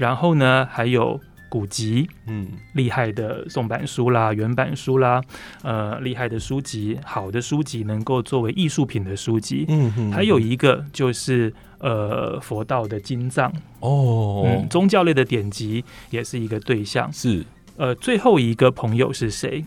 [0.00, 5.20] 然后呢还有古籍，嗯厉害的宋版书啦、原版书啦，
[5.62, 9.66] 呃，厉害的书籍，好的书籍能够作为艺术品的书籍。
[9.68, 17.12] 嗯哼还有一个就是呃佛道的经藏，哦嗯，宗教类的典籍也是一个对象。
[17.12, 17.44] 是
[17.76, 19.62] 呃，最后一个朋友是谁？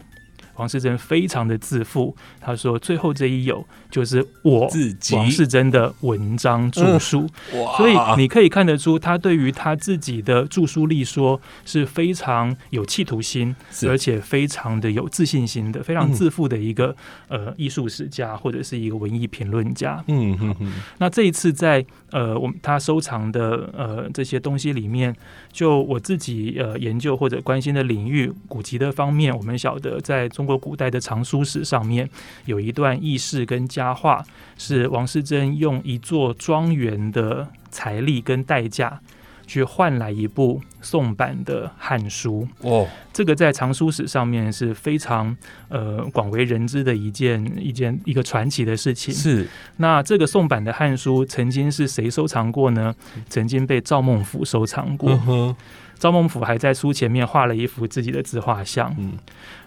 [0.56, 7.28] 王世贞非常的自负，他说最后这一有就是我自己王世贞的文章著述。
[7.54, 13.56] 哇所以你可以看得出，他对于他自己的著书立说是非常有企图心，
[13.88, 16.96] 而且非常的有自信心的，非常嗯自负的一个、
[17.28, 20.04] 呃艺术史家或者是一个文艺评论家。
[20.08, 25.16] 嗯嗯嗯那这一次在呃我们他收藏的呃这些东西里面，
[25.52, 32.10] 就我自己呃研究或者关心的领域古籍的方面，我们晓得在中中国古代的藏书史上面
[32.44, 34.22] 有一段轶事跟佳话，
[34.58, 39.00] 是王世贞用一座庄园的财力跟代价。
[39.46, 45.36] 去换来一部宋版的《汉书》，哦这个在藏书史上面是非常
[45.70, 49.14] 呃广为人知的一件一件一个传奇的事情。
[49.14, 52.96] 是那这个宋版的《汉书》曾经是谁收藏过呢？
[53.30, 55.20] 曾经被赵孟俯收藏过。
[55.28, 55.56] 嗯
[56.00, 58.94] 赵孟俯还在书前面画了一幅自己的自画像。
[58.98, 59.14] 嗯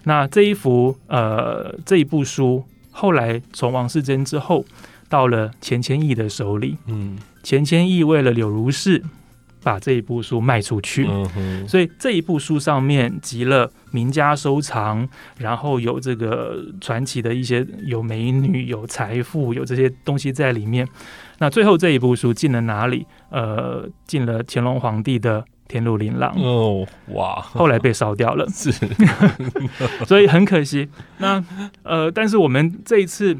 [0.03, 4.63] 那这一幅呃这一部书，后来从王世贞之后，
[5.09, 6.77] 到了钱谦益的手里。
[6.85, 9.01] 嗯钱谦益为了柳如是，
[9.67, 11.05] 把这一部书卖出去。
[11.35, 15.05] 嗯所以这一部书上面集了名家收藏，
[15.39, 20.87] 然后有这个传奇的一些有美女、有财富、有这些东西在里面。
[21.39, 23.05] 那最后这一部书进了哪里？
[23.29, 28.71] 呃，进了乾隆皇帝的天禄琳琅，哦哇后来被烧掉了，是
[30.07, 30.87] 所以很可惜。
[31.17, 31.43] 那
[31.83, 33.37] 呃，但是我们这一次。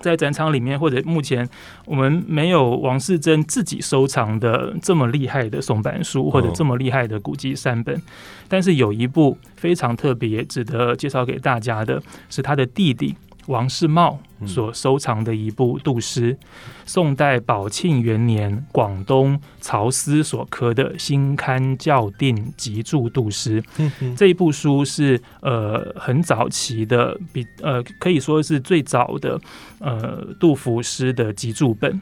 [0.00, 1.48] 在展场里面，或者目前
[1.84, 8.00] 我们没有王世贞自己收藏的这么厉害的宋版书，或者这么厉害的古籍三本，
[8.48, 13.14] 但是有一部非常特别，值得介绍给大家的，是他的弟弟
[13.46, 16.36] 王世茂所收藏的一部杜诗，
[16.84, 23.62] 宋代宝庆元年广东曹司所刻的新刊校订集注杜诗。
[23.78, 29.40] 嗯这一部书是呃很早期的，比呃可以说是最早的
[29.78, 32.00] 呃杜甫诗的集注本。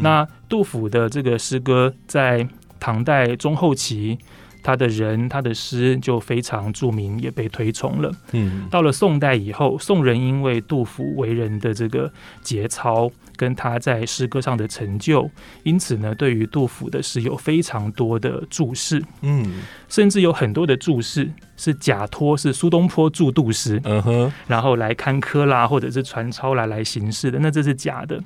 [0.00, 2.48] 那杜甫的这个诗歌在
[2.80, 4.18] 唐代中后期，
[4.62, 8.12] 他的人他的诗就非常著名，也被推崇了。
[8.32, 8.68] 嗯。
[8.70, 12.10] 到了宋代以后，宋人因为杜甫为人的这个
[12.42, 15.28] 节操，跟他在诗歌上的成就，
[15.62, 19.62] 因此呢，对于杜甫的诗有非常多的注释，嗯。
[19.88, 24.32] 甚至有很多的注释是假托是苏东坡著杜诗，嗯哼。
[24.46, 28.22] 然后来刊科啦，或者是传抄来来行事的，那这是假的。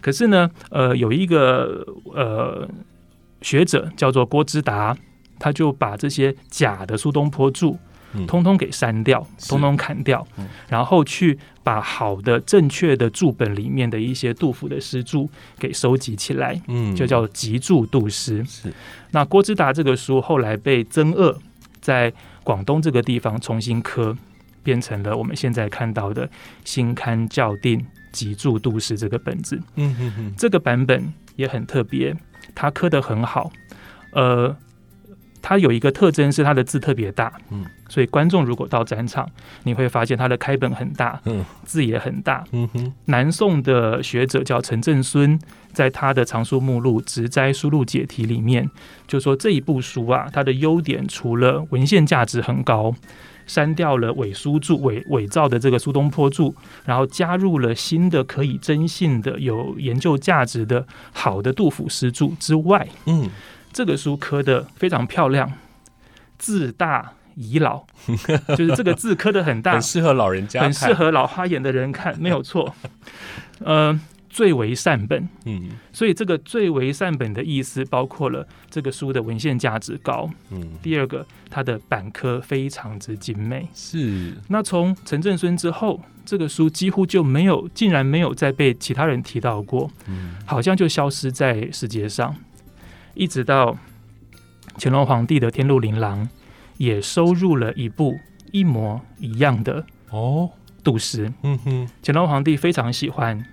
[0.00, 2.68] 可是呢，呃，有一个呃
[3.40, 4.96] 学者叫做郭之达，
[5.42, 7.76] 他就把这些假的苏东坡注
[8.14, 15.28] 嗯通通给删掉，是通通砍掉嗯，然后去把好的、正确的注本里面的一些杜甫的诗注
[15.58, 18.44] 给收集起来，嗯就叫集注杜诗。
[18.44, 18.72] 是
[19.10, 21.36] 那郭之达这个书后来被曾鄂
[21.80, 22.12] 在
[22.44, 24.16] 广东这个地方重新刻，
[24.62, 26.30] 变成了我们现在看到的
[26.64, 29.60] 新刊校订集注杜诗这个本子。
[29.74, 32.14] 嗯哼哼这个版本也很特别，
[32.54, 33.50] 它刻得很好。
[34.12, 34.54] 呃，
[35.42, 39.28] 它有一个特征是它的字特别大，嗯，所以观众如果到展场，
[39.64, 41.44] 你会发现它的开本很大，嗯。
[41.64, 42.44] 字也很大。
[42.52, 42.92] 嗯哼。
[43.06, 45.38] 南宋的学者叫陈振孙，
[45.72, 48.70] 在他的藏书目录《直斋书录解题》里面，
[49.06, 52.94] 就说这一部书啊，它的优点除了文献价值很高，
[53.46, 63.30] 删掉了伪书注、伪伪造的这个苏东坡注，然后加入了新的可以征信的、有研究价值的好的杜甫诗注之外，嗯
[63.72, 65.50] 这个书刻的非常漂亮，
[66.38, 67.84] 字大遗老，
[68.56, 70.92] 就是这个字刻的很大，很适合老人家，很适。
[70.92, 72.74] 合老花眼的人看，没有错。
[73.64, 75.70] 呃，最为善本，嗯。
[75.92, 83.66] 所以这个最为善本的意思，包括了这个书的文献价值高，嗯，第二个它的版刻非常之精美。
[83.74, 90.34] 是，那从陈振孙之后，这个书几乎就没有，竟然没有再被其他人提到过，嗯。
[90.44, 92.34] 好像就消失在世界上，
[93.14, 93.76] 一直到
[94.78, 96.24] 乾隆皇帝的《天禄琳琅》
[96.78, 98.18] 也收入了一部
[98.50, 100.50] 一模一样的哦，
[100.82, 101.32] 杜诗。
[101.42, 103.44] 嗯哼，乾隆皇帝非常喜欢，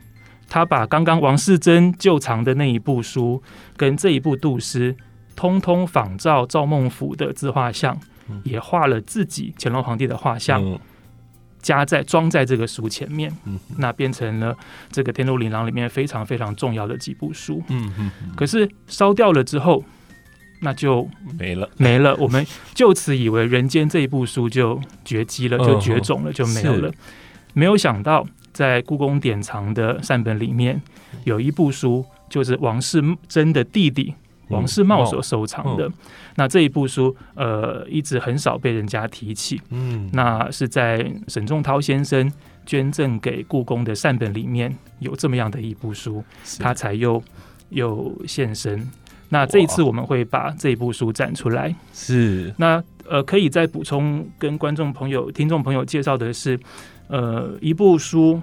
[0.48, 3.42] 他把刚刚王世贞旧藏的那一部书
[3.76, 4.96] 跟这一部杜诗，
[5.36, 8.42] 通通仿照赵孟頫的自画像，嗯。
[8.44, 10.80] 也画了自己乾隆皇帝的画像，嗯
[11.62, 14.56] 加在装在这个书前面，嗯那变成了
[14.92, 17.62] 这个《天路琳琅》里面非常非常重要的几部书。
[17.70, 19.84] 嗯嗯，可是烧掉了之后，
[20.62, 22.16] 那就没了，没了。
[22.18, 26.92] 我们就此以为《人间》这一部书就绝迹了，嗯就绝种了，就没有了。
[27.54, 30.82] 没有想到，在故宫典藏的善本里面，
[31.24, 34.14] 有一部书，就是王世贞的弟弟
[34.50, 35.90] 王世茂所收藏的。
[36.36, 39.62] 那这一部书，呃，一直很少被人家提起。
[39.70, 42.32] 嗯，那是在沈仲涛先生
[42.66, 46.24] 捐赠给故宫的善本里面有这么样的一部书，
[46.60, 47.22] 他才又
[47.70, 48.88] 又现身。
[49.30, 51.76] 那这一次我们会把这一部书展出来。
[51.94, 56.60] 是，那呃，可以再补充跟观众朋友、听众朋友介绍的是，
[57.08, 58.42] 呃，一部书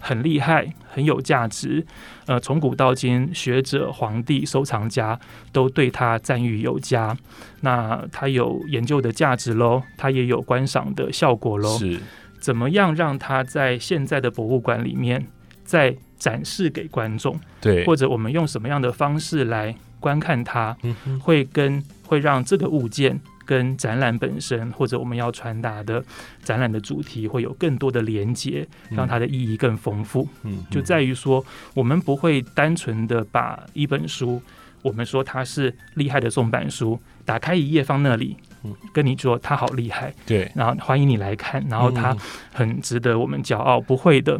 [0.00, 1.84] 很厉害，很有价值。
[2.26, 5.18] 呃，从古到今，学者、皇帝、收藏家
[5.52, 7.16] 都对他赞誉有加。
[7.60, 11.78] 那它有研究的价值喽，它也有观赏的效果喽。
[11.78, 11.98] 是，
[12.38, 15.26] 怎么样让它在现在的博物馆里面
[15.64, 26.04] 再展示给观众，对，或者我们用什么样的方式来观看它，嗯哼，会跟会让这个物件跟展览本身，或者我们要传达的
[26.42, 30.28] 展览的主题，会有更多的连接，让它的意义更丰富。
[30.42, 34.42] 嗯，就在于说，我们不会单纯的把一本书，
[34.82, 42.18] 我们说它是厉害的宋版书，打开一页放那里嗯，跟你说它好厉害，对，然后欢迎你来看，然后它嗯
[42.52, 43.80] 很值得我们骄傲。
[43.80, 44.38] 不会的，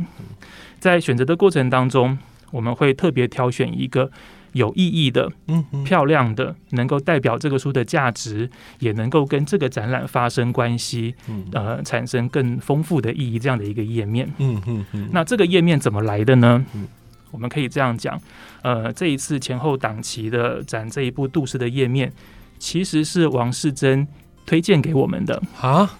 [0.78, 2.18] 在选择的过程当中，
[2.50, 4.10] 我们会特别挑选一个
[4.58, 14.30] 有意义的、嗯，漂亮的，能够代表这个书的价值，也能够跟这个展览发生关系，嗯呃，产生更丰富的意义这样的一个页面。
[14.38, 16.64] 嗯嗯嗯，那这个页面怎么来的呢？
[16.74, 16.86] 嗯
[17.30, 18.18] 我们可以这样讲，
[18.62, 22.10] 呃，这一次前后档期的展这一部杜氏的页面，
[22.58, 24.08] 其实是王世贞
[24.46, 25.42] 推荐给我们的。
[25.60, 25.90] 啊，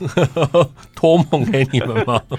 [0.96, 2.22] 托梦给你们吗？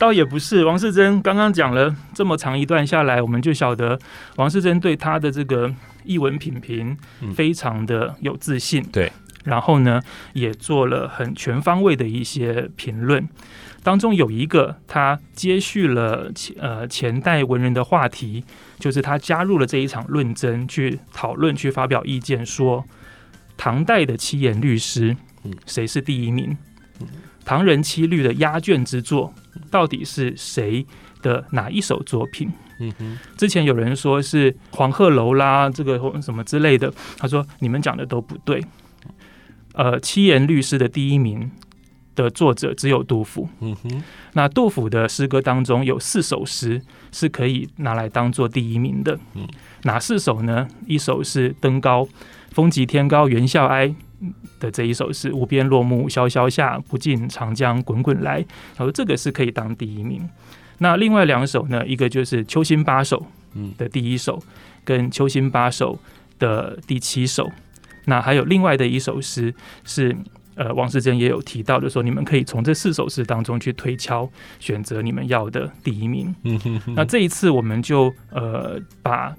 [0.00, 4.00] 倒也不是，王世贞刚刚讲了这么长一段下来，我们就晓得
[4.36, 5.70] 王世贞对他的这个
[6.04, 8.82] 译文品评嗯非常的有自信。
[8.90, 9.12] 对，
[9.44, 10.00] 然后呢，
[10.32, 13.28] 也做了很全方位的一些评论。
[13.82, 18.42] 当中有一个，他接续了前呃前代文人的话题，
[18.78, 22.82] 就是他加入了这一场论争，去讨论、去发表意见，说
[23.58, 26.56] 唐代的七言律诗嗯，谁是第一名
[27.00, 27.06] 嗯？
[27.44, 29.34] 唐人七律的压卷之作，
[29.70, 30.84] 到底是谁
[31.22, 32.50] 的哪一首作品？
[32.78, 38.64] 嗯哼，之前有人说是黄鹤楼啦，这个或什么之类的，他说你们讲的都不对。
[39.74, 41.50] 呃，七言律诗的第一名
[42.16, 43.48] 的作者只有杜甫。
[43.60, 46.82] 嗯哼，那杜甫的诗歌当中有四首诗
[47.12, 49.18] 是可以拿来当做第一名的。
[49.34, 49.46] 嗯，
[49.82, 50.66] 哪四首呢？
[50.86, 52.04] 一首是《登高》，
[52.50, 53.94] 风急天高猿啸哀
[54.58, 58.36] 的这一首诗，无边落木萧萧下，不尽长江滚滚来。
[58.76, 60.28] 然后这个是可以当第一名。
[60.78, 61.86] 那另外两首呢？
[61.86, 63.18] 一个就是《秋兴八首》
[63.54, 64.42] 嗯的第一首，
[64.84, 65.94] 跟《秋兴八首》
[66.38, 67.50] 的第七首。
[68.04, 69.54] 那还有另外的一首诗
[69.84, 70.16] 是。
[70.56, 74.28] 呃，王世贞也有提到的说，你们可以从这四首诗当中去推敲，
[74.58, 76.34] 选择你们要的第一名。
[76.94, 79.34] 那这一次我们就呃把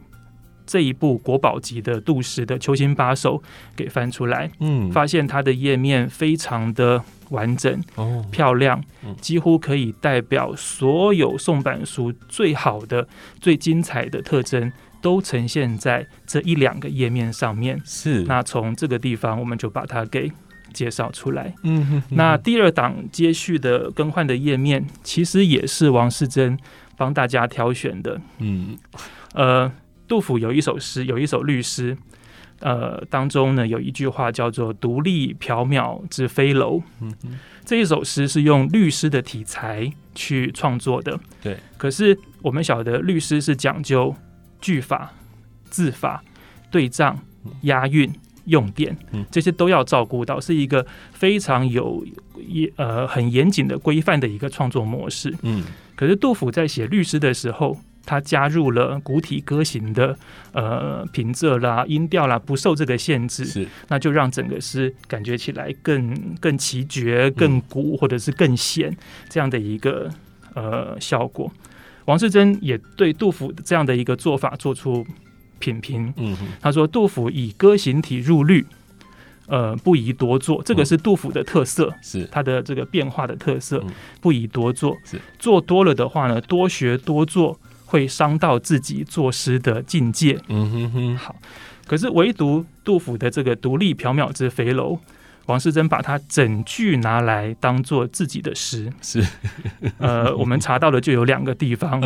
[0.72, 3.38] 这一部国宝级的杜十的《秋兴八首》
[3.76, 13.06] 给翻出来，嗯，发现它的页面非常的完整哦，漂亮嗯，几乎可以代表所有宋版书最好的、
[13.42, 14.72] 最精彩的特征。
[15.02, 17.82] 都呈现在这一两个页面上面。
[17.84, 20.32] 是，那从这个地方，我们就把它给
[20.74, 21.52] 介绍出来。
[21.64, 26.56] 嗯哼哼，那第二档接续的更换的页面，其实也是王世贞
[26.98, 28.22] 帮大家挑选的。
[28.38, 28.78] 嗯
[29.34, 29.72] 呃，
[30.12, 31.97] 杜甫有一首诗，有一首律诗，
[32.60, 37.10] 呃，当中呢有一句话叫做“独立缥缈之飞楼嗯，”。
[37.63, 41.17] 这一首诗是用律诗的题材去创作的。
[41.41, 44.13] 对，可是我们晓得律诗是讲究
[44.60, 45.13] 句法、
[45.69, 46.21] 字法、
[46.69, 47.17] 对仗、
[47.62, 48.12] 押韵
[48.48, 52.06] 用电嗯，这些都要照顾到，是一个非常有
[52.50, 55.33] 也呃很严谨的规范的一个创作模式。
[55.44, 55.63] 嗯
[55.96, 60.17] 可是杜甫在写律诗的时候，他加入了古体歌行的
[60.54, 63.67] 呃平仄啦、音调啦，不受这个限制，是。
[63.87, 68.95] 那就让整个诗感觉起来更更奇绝、更古，或者是更显
[69.29, 70.10] 这样的一个
[70.56, 71.52] 呃效果。
[72.06, 75.06] 王世贞也对杜甫这样的一个做法做出
[75.60, 78.65] 品评，嗯他说：“杜甫以歌行体入律，
[79.45, 82.27] 呃，不宜多做，这个是杜甫的特色。”是。
[82.31, 84.97] 他的这个变化的特色嗯，不宜多做。
[85.06, 85.21] 是。
[85.37, 87.58] 做多了的话呢，多学多做
[87.92, 90.39] 会伤到自己作诗的境界。
[90.48, 91.35] 嗯哼哼好，
[91.85, 94.98] 可是唯独杜甫的这个独立缥缈之飞楼，
[95.48, 98.89] 王世贞把它整句拿来当做自己的诗。
[99.02, 99.21] 是
[99.98, 102.00] 呃，我们查到的就有两个地方，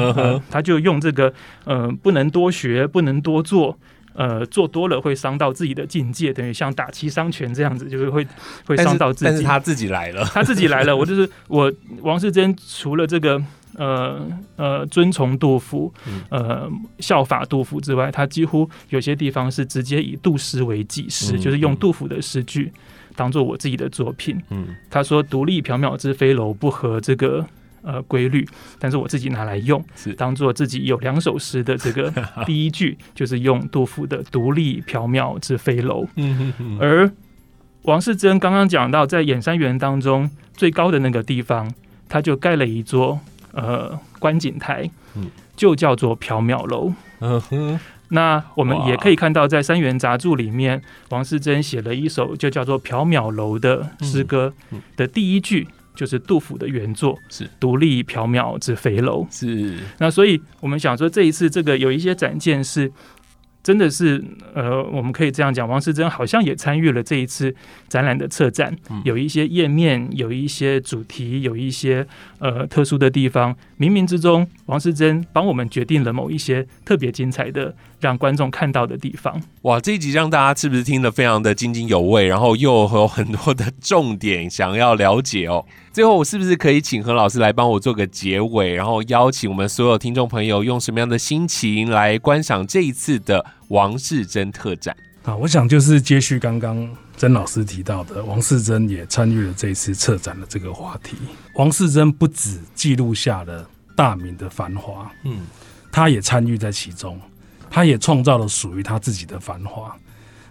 [0.50, 1.32] 他就用这个
[1.66, 3.78] 呃不能多学，不能多做。
[4.18, 8.26] 呃，做多了会伤到自己的境界，等于像打七伤拳这样子，就是会
[8.66, 9.26] 会伤到自己。
[9.26, 11.70] 但是他自己来了，他自己来了，我就是我
[12.00, 13.38] 王世贞，除了这个
[13.78, 22.72] 呃呃遵从杜甫嗯，呃效法杜甫之外，他几乎有些地方是直接以杜诗为己诗，嗯就是用嗯杜甫的诗句
[23.16, 24.42] 当做我自己的作品。
[24.50, 24.68] 嗯。
[24.90, 27.46] 他说“独立缥缈之飞楼不合这个
[27.82, 28.48] 呃规律”，
[28.80, 30.14] 但是我自己拿来用，是。
[30.14, 32.12] 当做自己有两首诗的这个
[32.46, 36.08] 第一句，就是用杜甫的“独立缥缈之飞楼”。
[36.80, 37.10] 而
[37.84, 41.72] 王世贞刚刚讲到，在演山园当中最高的那个地方，
[42.10, 43.20] 他就盖了一座
[43.56, 46.94] 呃观景台嗯，就叫做缥缈楼。
[47.20, 47.80] 嗯哼
[48.10, 50.80] 那我们也可以看到，在《三元杂著》里面，
[51.10, 54.54] 王世贞写了一首就叫做《缥缈楼》的诗歌
[54.96, 55.68] 的第一句。
[55.96, 59.26] 就是杜甫的原作，是独立缥缈之飞楼。
[59.32, 62.92] 是那所以我们想说，这一次这个有一些展件是
[63.66, 67.54] 真的是呃，我们可以这样讲，王世贞好像也参与了这一次
[67.90, 72.06] 展览的策展，嗯有一些页面，有一些主题，有一些
[72.38, 79.42] 呃特殊的地方，冥冥之中，王世贞帮我们决定了某一些特别精彩的让观众看到的地方。
[79.64, 85.66] 哇，这一集让大家是不是听得非常的津津有味，然后又有很多的重点想要了解哦？
[85.96, 94.94] 最后，我是不是可以请何老师来帮我做个结尾，然后邀请我们所有听众朋友用什么样的心情来观赏这一次的王世珍特展？
[95.24, 96.86] 啊，我想就是接续刚刚
[97.16, 101.16] 曾老师提到的，王世珍也参与了这一次策展的这个话题。
[101.56, 103.66] 王世珍不止记录下了
[103.96, 105.48] 大明的繁华，嗯
[105.94, 107.18] 他也参与在其中，
[107.72, 109.96] 他也创造了属于他自己的繁华。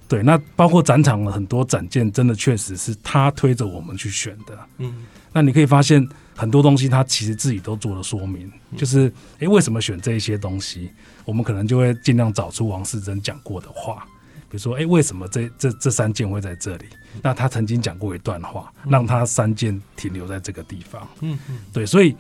[0.08, 4.58] 对，那包括展场的很多展件，真的确实是他推着我们去选的。
[4.78, 5.04] 嗯
[5.34, 10.90] 那你可以发现很多东西，他其实自己都做了说明，就是诶，为什么选这一些东西？
[11.24, 14.06] 我们可能就会尽量找出王世贞讲过的话，
[14.48, 16.84] 比如说，诶，为什么这这这三件会在这里？
[17.20, 21.06] 那他曾经讲过一段话，让他三件停留在这个地方。
[21.20, 22.16] 嗯嗯，对，所以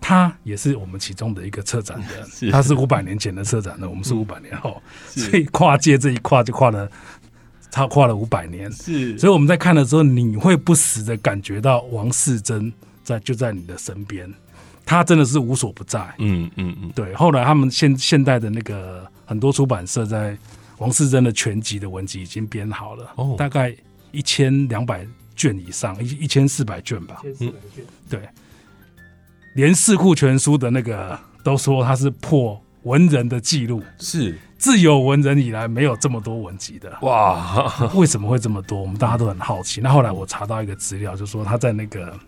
[0.00, 2.46] 他也是我们其中的一个策展 是。
[2.46, 6.90] 人，他是五百年前的策展人，我们是五百年后，所以跨界这一跨就跨了，
[7.74, 8.70] 他跨了五百年。
[8.70, 9.18] 是。
[9.18, 12.72] 所以我们在看的时候，你会不时的感觉到王世贞
[13.02, 14.32] 在就在你的身边，
[14.86, 16.00] 他真的是无所不在。
[16.18, 20.38] 嗯嗯嗯，对，后来他们现现代的那个很多出版社在
[20.78, 23.34] 王世贞的全集的文集已经编好了，哦。
[23.36, 23.74] 大概
[24.12, 25.04] 一千两百
[25.34, 27.20] 卷以上，一一千四百卷吧。
[28.08, 28.20] 对，
[29.54, 36.90] 连《四库全书》的那个都说他是破文人的记录，是自有文人以来没有这么多文集的。
[37.02, 38.80] 哇， 为什么会这么多？
[38.80, 39.82] 我们大家都很好奇。
[39.82, 42.18] 那后来我查到一个资料，就说他在那个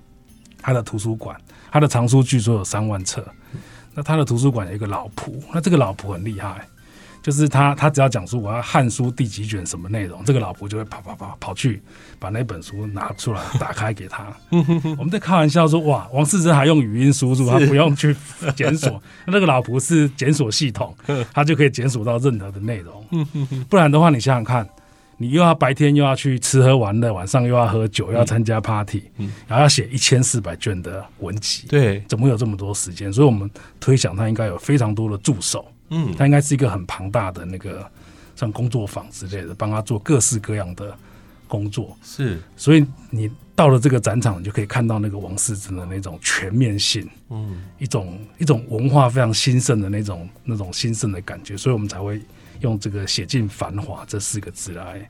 [0.61, 1.34] 他的图书馆，
[1.72, 3.26] 他的藏书据说有三万册。
[3.95, 6.68] 那他的图书馆有一个老仆，那这个老仆很厉害，
[7.27, 11.83] 就是他他只要讲出我要《汉书》第几卷什么内容，这个老仆就会跑跑跑跑去
[12.20, 14.29] 把那本书拿出来打开给他。
[14.97, 18.14] 我们在开玩笑说，哇，王世贞还用语音输入，他不用去
[18.55, 20.95] 检索，那个老仆是检索系统，
[21.35, 23.05] 他就可以检索到任何的内容。
[23.68, 24.64] 不然的话，你想想看，
[25.19, 29.33] 你又要白天又要去吃喝玩乐，晚上又要喝酒，又要参加 party，、嗯。
[29.49, 33.12] 然后要写一千四百卷的文集，对，怎么会有这么多时间？
[33.12, 33.51] 所以我们
[33.81, 36.14] 推想他应该有非常多的助手，嗯。
[36.17, 37.91] 他应该是一个很庞大的那个
[38.35, 40.95] 像工作坊之类的，帮他做各式各样的
[41.49, 41.97] 工作。
[42.03, 47.62] 是，所以你到了这个展场，你就可以看到那个王世贞的那种全面性，嗯。
[47.79, 52.21] 一种一种文化非常兴盛的那种那种兴盛的感觉，所以我们才会
[52.61, 55.09] 用这个“写尽繁华”这四个字来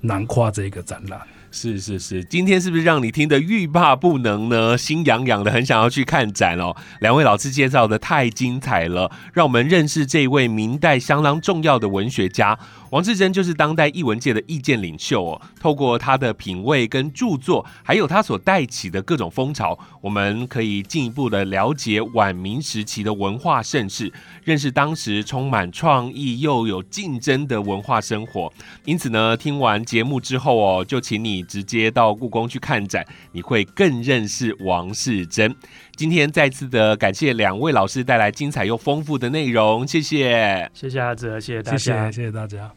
[0.00, 1.20] 囊括这个展览。
[1.56, 4.76] 是是是，今天是不是让你听得欲罢不能呢？
[4.76, 6.74] 心痒痒的，很想要去看展哦。
[6.98, 12.58] 两位老师介绍的太精彩了，让我们认识这位明代相当重要的文学家
[12.94, 15.42] 王世贞就是当代译文界的意见领袖哦。
[15.58, 24.12] 透过他的品味跟著作，还有他所带起的各种风潮，我们可以进一步的了解晚明时期的文化盛世，
[24.44, 28.52] 认识当时充满创意又有竞争的文化生活。
[28.84, 35.52] 因此呢，听完节目之后哦，就请你直接到故宫去看展，你会更认识王世贞。
[35.96, 42.72] 今天再次的感谢两位老师带来精彩又丰富的内容，谢谢，谢谢阿哲，谢谢大家，谢谢谢谢大家。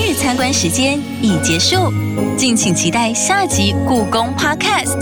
[0.00, 1.92] 今日参观时间已结束，
[2.36, 4.96] 敬请期待下集故宫 Podcast。